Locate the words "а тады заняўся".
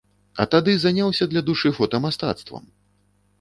0.43-1.27